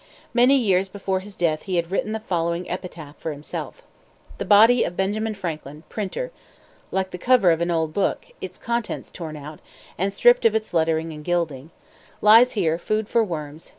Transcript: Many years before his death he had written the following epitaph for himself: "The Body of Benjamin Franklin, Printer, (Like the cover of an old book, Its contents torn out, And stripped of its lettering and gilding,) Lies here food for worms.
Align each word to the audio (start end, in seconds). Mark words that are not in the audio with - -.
Many 0.33 0.55
years 0.57 0.89
before 0.89 1.19
his 1.19 1.35
death 1.35 1.61
he 1.69 1.75
had 1.75 1.91
written 1.91 2.11
the 2.11 2.19
following 2.19 2.67
epitaph 2.67 3.17
for 3.19 3.31
himself: 3.31 3.83
"The 4.39 4.45
Body 4.45 4.83
of 4.83 4.97
Benjamin 4.97 5.35
Franklin, 5.35 5.83
Printer, 5.89 6.31
(Like 6.89 7.11
the 7.11 7.19
cover 7.19 7.51
of 7.51 7.61
an 7.61 7.69
old 7.69 7.93
book, 7.93 8.25
Its 8.41 8.57
contents 8.57 9.11
torn 9.11 9.37
out, 9.37 9.59
And 9.99 10.11
stripped 10.11 10.43
of 10.43 10.55
its 10.55 10.73
lettering 10.73 11.13
and 11.13 11.23
gilding,) 11.23 11.69
Lies 12.19 12.53
here 12.53 12.79
food 12.79 13.09
for 13.09 13.23
worms. 13.23 13.69